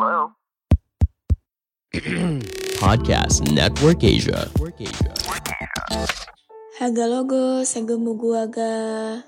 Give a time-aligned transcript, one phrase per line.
[0.00, 0.32] Hello?
[2.80, 4.48] Podcast Network Asia.
[6.80, 9.20] Haga logo, segemu gua ga.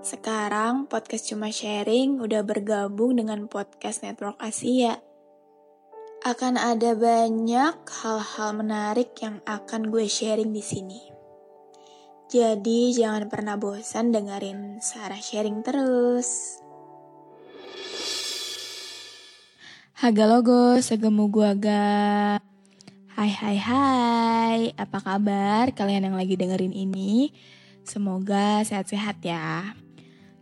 [0.00, 4.96] Sekarang podcast cuma sharing udah bergabung dengan podcast Network Asia.
[6.24, 11.00] Akan ada banyak hal-hal menarik yang akan gue sharing di sini.
[12.32, 16.61] Jadi jangan pernah bosan dengerin Sarah sharing terus.
[20.02, 22.34] Haga logo, segemu gua ga.
[23.14, 27.30] Hai hai hai, apa kabar kalian yang lagi dengerin ini?
[27.86, 29.78] Semoga sehat-sehat ya.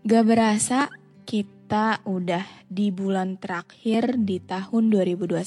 [0.09, 0.89] Gak berasa
[1.29, 2.41] kita udah
[2.73, 5.45] di bulan terakhir di tahun 2021.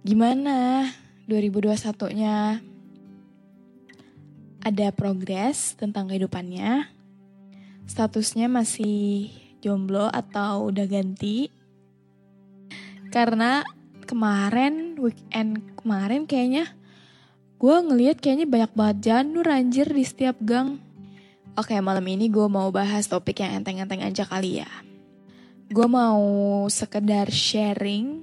[0.00, 0.88] Gimana
[1.28, 2.56] 2021-nya?
[4.64, 6.88] Ada progres tentang kehidupannya?
[7.84, 9.28] Statusnya masih
[9.60, 11.59] jomblo atau udah ganti?
[13.10, 13.66] Karena
[14.06, 16.70] kemarin weekend kemarin kayaknya
[17.58, 20.78] gue ngeliat kayaknya banyak banget janur anjir di setiap gang.
[21.58, 24.70] Oke malam ini gue mau bahas topik yang enteng-enteng aja kali ya.
[25.70, 26.22] Gue mau
[26.70, 28.22] sekedar sharing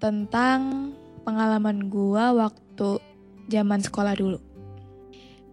[0.00, 0.92] tentang
[1.28, 2.88] pengalaman gue waktu
[3.52, 4.40] zaman sekolah dulu.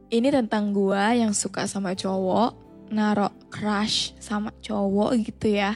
[0.07, 2.55] Ini tentang gue yang suka sama cowok,
[2.95, 5.75] narok crush sama cowok gitu ya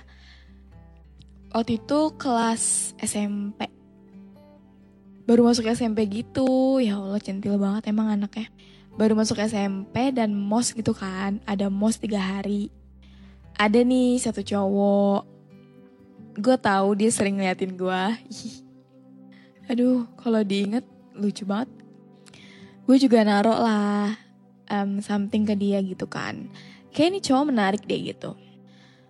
[1.50, 3.80] waktu itu kelas SMP
[5.30, 6.82] baru masuk SMP gitu.
[6.82, 8.50] Ya Allah centil banget emang anaknya.
[8.98, 11.38] Baru masuk SMP dan mos gitu kan.
[11.46, 12.74] Ada mos tiga hari.
[13.54, 15.22] Ada nih satu cowok.
[16.42, 18.02] Gue tahu dia sering ngeliatin gue
[19.70, 20.82] aduh kalau diinget
[21.14, 21.70] lucu banget.
[22.90, 24.18] Gue juga narok lah
[24.66, 26.50] um, something ke dia gitu kan.
[26.90, 28.34] Kayak ini cowok menarik deh gitu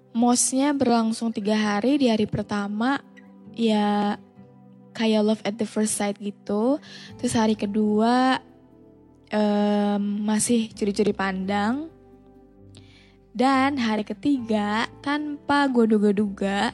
[0.09, 2.97] Mosnya berlangsung tiga hari di hari pertama
[3.53, 4.17] ya
[4.97, 6.81] kayak love at the first sight gitu.
[7.21, 8.41] Terus hari kedua
[9.31, 11.87] um, masih curi-curi pandang.
[13.29, 16.73] Dan hari ketiga tanpa gue duga-duga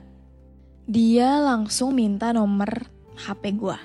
[0.87, 2.87] dia langsung minta nomor
[3.19, 3.77] HP gue.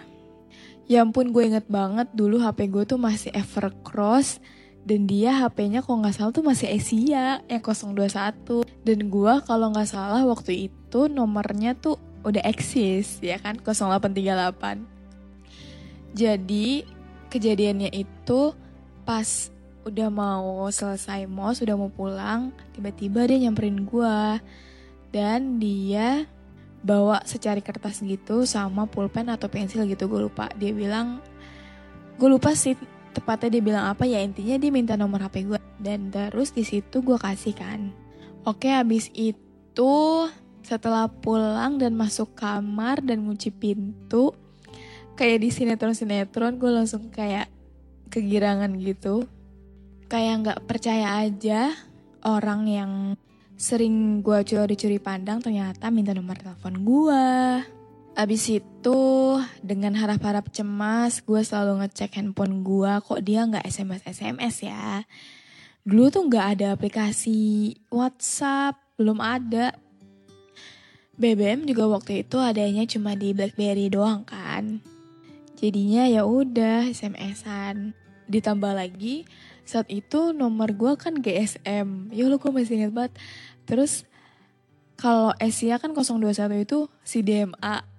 [0.91, 4.39] Ya ampun gue inget banget dulu HP gue tuh masih Evercross
[4.85, 9.89] dan dia HP-nya kalau nggak salah tuh masih Asia yang 021 dan gue kalau nggak
[9.89, 13.57] salah waktu itu nomornya tuh udah eksis ya kan?
[13.61, 16.85] 0838 jadi
[17.31, 18.55] kejadiannya itu
[19.07, 19.51] pas
[19.87, 24.19] udah mau selesai mos udah mau pulang tiba-tiba dia nyamperin gue
[25.11, 26.29] dan dia
[26.81, 30.49] bawa secari kertas gitu sama pulpen atau pensil gitu gue lupa.
[30.57, 31.21] Dia bilang
[32.17, 32.77] gue lupa sih
[33.21, 37.05] tepatnya dia bilang apa ya intinya dia minta nomor HP gue dan terus di situ
[37.05, 37.93] gue kasih kan.
[38.49, 39.95] Oke habis itu
[40.65, 44.33] setelah pulang dan masuk kamar dan ngunci pintu
[45.17, 47.53] kayak di sinetron sinetron gue langsung kayak
[48.09, 49.29] kegirangan gitu.
[50.09, 51.71] Kayak nggak percaya aja
[52.25, 52.93] orang yang
[53.61, 57.25] sering gue curi-curi pandang ternyata minta nomor telepon gue
[58.19, 59.01] Abis itu
[59.63, 65.07] dengan harap-harap cemas gue selalu ngecek handphone gue kok dia nggak SMS-SMS ya.
[65.87, 69.73] Dulu tuh nggak ada aplikasi WhatsApp, belum ada.
[71.21, 74.81] BBM juga waktu itu adanya cuma di BlackBerry doang kan.
[75.61, 77.93] Jadinya ya udah SMS-an.
[78.27, 79.29] Ditambah lagi
[79.69, 82.11] saat itu nomor gue kan GSM.
[82.11, 83.15] Ya lo gue masih inget banget.
[83.69, 84.09] Terus
[84.97, 87.90] kalau Asia kan 021 itu si DMA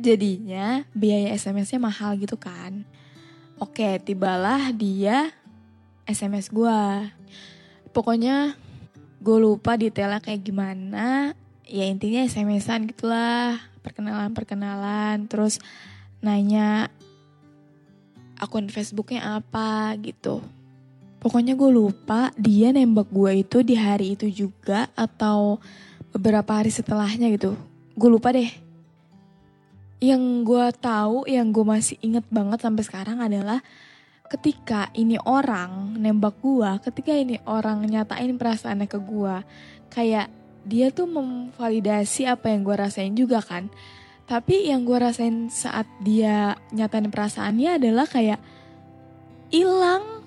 [0.00, 2.84] Jadinya biaya SMS-nya mahal gitu kan.
[3.62, 5.30] Oke, tibalah dia
[6.08, 6.82] SMS gue.
[7.94, 8.58] Pokoknya
[9.22, 11.36] gue lupa detailnya kayak gimana.
[11.68, 13.62] Ya intinya SMS-an gitulah.
[13.86, 15.30] Perkenalan-perkenalan.
[15.30, 15.62] Terus
[16.18, 16.90] nanya
[18.42, 20.42] akun Facebooknya apa gitu.
[21.22, 25.62] Pokoknya gue lupa dia nembak gue itu di hari itu juga atau
[26.10, 27.54] beberapa hari setelahnya gitu.
[27.94, 28.50] Gue lupa deh
[30.02, 33.62] yang gue tahu yang gue masih inget banget sampai sekarang adalah
[34.32, 39.44] ketika ini orang nembak gua, ketika ini orang nyatain perasaannya ke gua,
[39.92, 40.32] kayak
[40.64, 43.68] dia tuh memvalidasi apa yang gua rasain juga kan.
[44.24, 48.40] Tapi yang gua rasain saat dia nyatain perasaannya adalah kayak
[49.52, 50.24] hilang.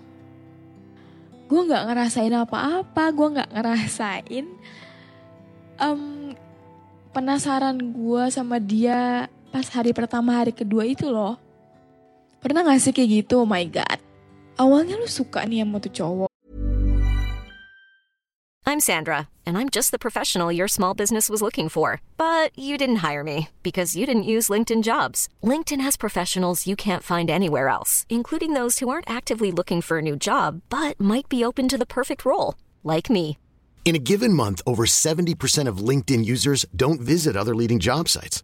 [1.49, 4.45] Gue nggak ngerasain apa-apa, gue nggak ngerasain
[5.77, 6.33] um,
[7.13, 11.39] penasaran gue sama dia pas hari pertama hari kedua itu loh.
[12.43, 13.47] Pernah gak sih kayak gitu?
[13.47, 14.03] Oh my god.
[14.59, 16.31] Awalnya lu suka nih sama tuh cowok.
[18.67, 22.03] I'm Sandra, and I'm just the professional your small business was looking for.
[22.19, 25.31] But you didn't hire me because you didn't use LinkedIn jobs.
[25.39, 30.03] LinkedIn has professionals you can't find anywhere else, including those who aren't actively looking for
[30.03, 33.39] a new job but might be open to the perfect role, like me.
[33.87, 38.43] In a given month, over 70% of LinkedIn users don't visit other leading job sites.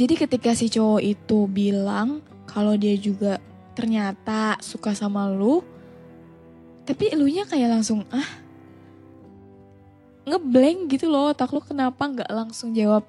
[0.00, 3.36] Jadi ketika si cowok itu bilang kalau dia juga
[3.76, 5.60] ternyata suka sama lu,
[6.88, 8.30] tapi elunya kayak langsung ah
[10.24, 13.04] ngeblank gitu loh otak lu kenapa nggak langsung jawab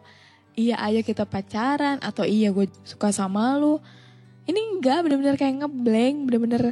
[0.58, 3.80] iya ayo kita pacaran atau iya gue suka sama lu.
[4.44, 6.64] Ini enggak bener-bener kayak ngeblank bener-bener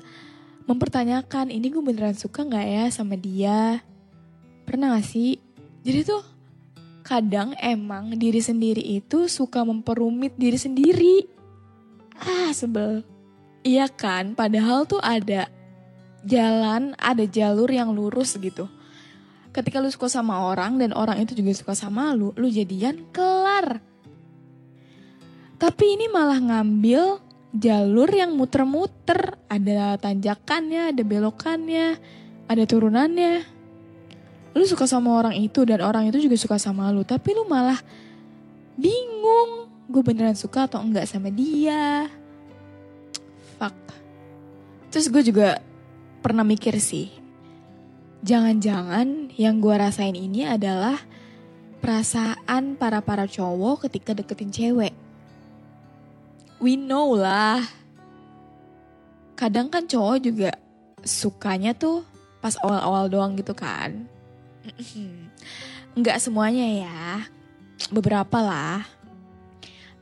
[0.67, 3.79] mempertanyakan ini gue beneran suka nggak ya sama dia?
[4.67, 5.39] Pernah gak sih?
[5.87, 6.38] Jadi tuh
[7.01, 11.15] kadang emang diri sendiri itu suka memperumit diri sendiri.
[12.19, 13.01] Ah sebel.
[13.63, 14.35] Iya kan?
[14.35, 15.47] Padahal tuh ada
[16.23, 18.67] jalan ada jalur yang lurus gitu.
[19.49, 23.81] Ketika lu suka sama orang dan orang itu juga suka sama lu lu jadian kelar.
[25.59, 27.19] Tapi ini malah ngambil
[27.51, 31.99] jalur yang muter-muter, ada tanjakannya, ada belokannya,
[32.47, 33.58] ada turunannya.
[34.57, 37.77] Lu suka sama orang itu dan orang itu juga suka sama lu, tapi lu malah
[38.79, 42.09] bingung, gue beneran suka atau enggak sama dia.
[43.61, 43.77] Fuck.
[44.89, 45.61] Terus gue juga
[46.25, 47.13] pernah mikir sih,
[48.25, 50.97] jangan-jangan yang gue rasain ini adalah
[51.79, 54.93] perasaan para-para cowok ketika deketin cewek
[56.59, 57.63] we know lah.
[59.39, 60.51] Kadang kan cowok juga
[61.01, 62.03] sukanya tuh
[62.43, 64.05] pas awal-awal doang gitu kan.
[65.97, 67.01] Enggak semuanya ya,
[67.89, 68.85] beberapa lah.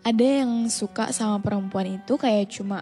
[0.04, 2.82] Ada yang suka sama perempuan itu kayak cuma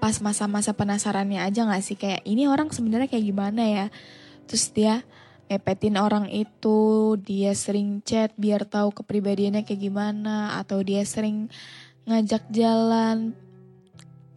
[0.00, 3.86] pas masa-masa penasarannya aja gak sih kayak ini orang sebenarnya kayak gimana ya.
[4.48, 5.04] Terus dia
[5.50, 11.50] mepetin orang itu, dia sering chat biar tahu kepribadiannya kayak gimana atau dia sering
[12.06, 13.34] ngajak jalan.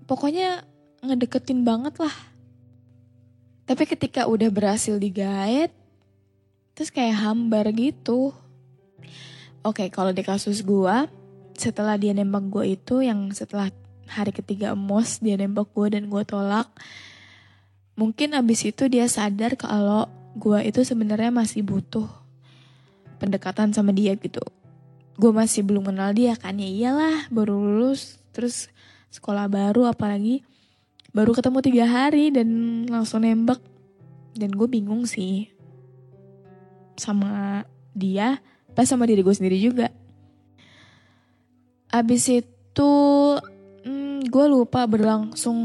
[0.09, 0.65] Pokoknya
[1.05, 2.15] ngedeketin banget lah.
[3.63, 5.71] Tapi ketika udah berhasil digait,
[6.73, 8.33] terus kayak hambar gitu.
[9.63, 11.07] Oke, kalau di kasus gua,
[11.55, 13.71] setelah dia nembak gua itu yang setelah
[14.09, 16.67] hari ketiga emos dia nembak gua dan gua tolak.
[17.95, 22.09] Mungkin abis itu dia sadar kalau gua itu sebenarnya masih butuh
[23.21, 24.43] pendekatan sama dia gitu
[25.13, 28.73] gue masih belum kenal dia kan ya iyalah baru lulus terus
[29.13, 30.41] sekolah baru apalagi
[31.13, 32.49] baru ketemu tiga hari dan
[32.89, 33.61] langsung nembak
[34.33, 35.52] dan gue bingung sih
[36.97, 38.41] sama dia
[38.73, 39.93] pas sama diri gue sendiri juga
[41.93, 42.93] abis itu
[43.85, 45.57] hmm, gue lupa berlangsung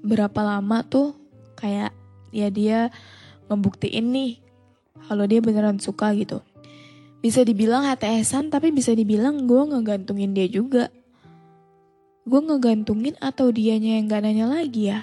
[0.00, 1.12] berapa lama tuh
[1.60, 1.92] kayak
[2.32, 2.88] ya dia
[3.52, 4.32] ngebuktiin nih
[5.08, 6.40] kalau dia beneran suka gitu
[7.18, 10.86] bisa dibilang HTSan tapi bisa dibilang gue ngegantungin dia juga.
[12.22, 15.02] Gue ngegantungin atau dianya yang gak nanya lagi ya?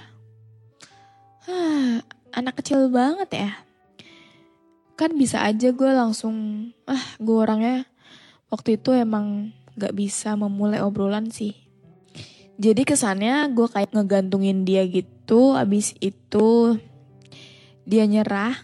[1.43, 1.99] Hah,
[2.39, 3.51] anak kecil banget ya.
[4.95, 7.83] Kan bisa aja gue langsung, ah gue orangnya
[8.47, 11.51] waktu itu emang gak bisa memulai obrolan sih.
[12.55, 16.79] Jadi kesannya gue kayak ngegantungin dia gitu, abis itu
[17.83, 18.55] dia nyerah.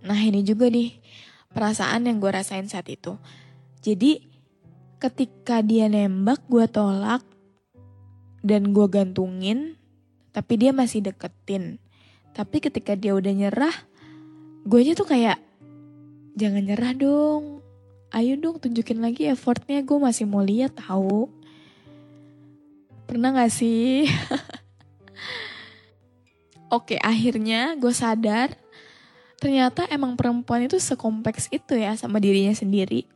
[0.00, 0.96] Nah ini juga nih,
[1.52, 3.20] perasaan yang gue rasain saat itu.
[3.84, 4.24] Jadi
[4.96, 7.20] ketika dia nembak gue tolak
[8.40, 9.76] dan gue gantungin
[10.32, 11.76] tapi dia masih deketin.
[12.32, 13.74] Tapi ketika dia udah nyerah,
[14.66, 15.40] gue tuh kayak
[16.36, 17.44] jangan nyerah dong.
[18.10, 21.30] Ayo dong tunjukin lagi effortnya gue masih mau lihat tahu.
[23.06, 24.10] Pernah gak sih?
[26.76, 28.54] Oke akhirnya gue sadar
[29.40, 33.08] ternyata emang perempuan itu sekompleks itu ya sama dirinya sendiri.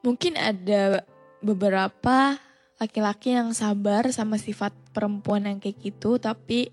[0.00, 1.04] Mungkin ada
[1.44, 2.40] beberapa
[2.80, 6.72] laki-laki yang sabar sama sifat perempuan yang kayak gitu, tapi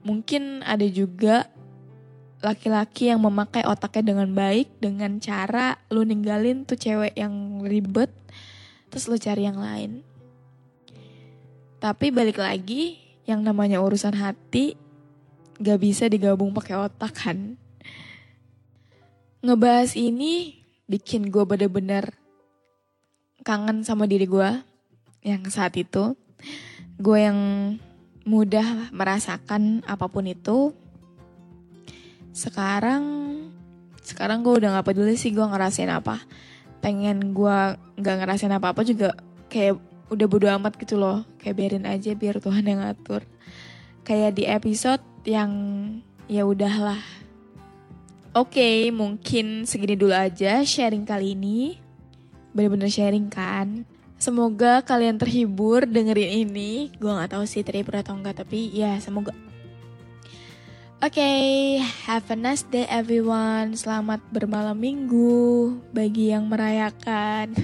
[0.00, 1.50] mungkin ada juga
[2.40, 8.08] laki-laki yang memakai otaknya dengan baik dengan cara lu ninggalin tuh cewek yang ribet
[8.88, 10.00] terus lu cari yang lain.
[11.80, 14.76] Tapi balik lagi yang namanya urusan hati
[15.60, 17.56] gak bisa digabung pakai otak kan.
[19.40, 22.12] Ngebahas ini bikin gue bener-bener
[23.44, 24.50] kangen sama diri gue
[25.24, 26.16] yang saat itu.
[27.00, 27.38] Gue yang
[28.28, 30.76] mudah merasakan apa pun itu
[32.30, 33.02] sekarang
[34.00, 36.18] sekarang gue udah gak peduli sih gue ngerasain apa.
[36.80, 37.58] Pengen gue
[38.00, 39.14] gak ngerasain apa apa juga
[39.52, 39.78] kayak
[40.10, 41.22] udah bodo amat gitu loh.
[41.38, 43.22] Kayak biarin aja biar Tuhan yang ngatur.
[44.02, 45.52] Kayak di episode yang
[46.26, 47.00] ya udahlah.
[48.30, 51.78] Oke okay, mungkin segini dulu aja sharing kali ini.
[52.54, 53.86] Bener-bener sharing kan?
[54.20, 56.94] Semoga kalian terhibur dengerin ini.
[56.98, 59.34] Gue nggak tahu sih terhibur atau enggak tapi ya semoga
[61.00, 63.72] okay, have a nice day everyone.
[63.72, 67.56] Selamat bermalam minggu bagi yang merayakan.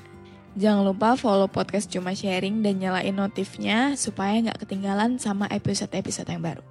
[0.60, 6.42] Jangan lupa follow podcast Cuma Sharing dan nyalain notifnya supaya nggak ketinggalan sama episode-episode yang
[6.46, 6.62] baru.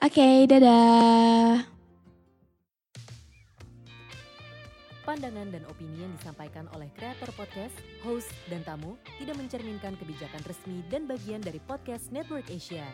[0.00, 1.66] Oke, okay, dadah.
[5.02, 7.74] Pandangan dan opini yang disampaikan oleh kreator podcast,
[8.06, 12.86] host, dan tamu tidak mencerminkan kebijakan resmi dan bagian dari podcast Network Asia.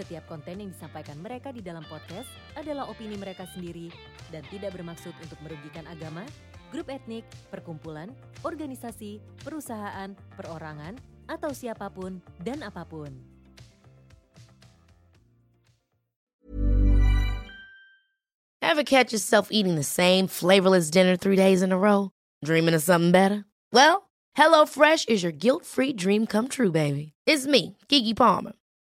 [0.00, 2.24] Setiap konten yang disampaikan mereka di dalam podcast
[2.56, 3.92] adalah opini mereka sendiri
[4.32, 6.24] dan tidak bermaksud untuk merugikan agama,
[6.72, 7.20] grup etnik,
[7.52, 8.08] perkumpulan,
[8.40, 10.96] organisasi, perusahaan, perorangan,
[11.28, 13.12] atau siapa pun dan apa pun.
[18.64, 22.08] Ever catch yourself eating the same flavorless dinner three days in a row?
[22.40, 23.44] Dreaming of something better?
[23.68, 27.12] Well, HelloFresh is your guilt-free dream come true, baby.
[27.28, 28.56] It's me, Kiki Palmer.